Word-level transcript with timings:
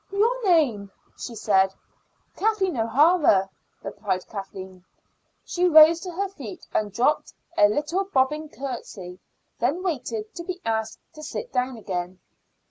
"Your 0.11 0.43
name?" 0.43 0.89
she 1.15 1.35
said. 1.35 1.75
"Kathleen 2.35 2.75
O'Hara," 2.75 3.51
replied 3.83 4.25
Kathleen. 4.27 4.83
She 5.45 5.67
rose 5.69 5.99
to 5.99 6.11
her 6.11 6.27
feet 6.27 6.65
and 6.73 6.91
dropped 6.91 7.33
a 7.55 7.67
little 7.69 8.05
bobbing 8.05 8.49
curtsy, 8.49 9.19
then 9.59 9.83
waited 9.83 10.33
to 10.33 10.43
be 10.43 10.59
asked 10.65 10.97
to 11.13 11.21
sit 11.21 11.51
down 11.53 11.77
again. 11.77 12.19